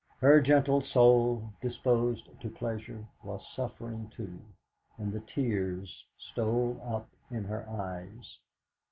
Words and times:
Her 0.17 0.41
gentle 0.41 0.81
soul, 0.81 1.53
disposed 1.61 2.27
to 2.41 2.49
pleasure, 2.49 3.05
was 3.21 3.45
suffering, 3.55 4.09
too, 4.17 4.39
and 4.97 5.13
the 5.13 5.19
tears 5.19 6.05
stole 6.17 6.81
up 6.83 7.07
in 7.29 7.43
her 7.43 7.69
eyes. 7.69 8.39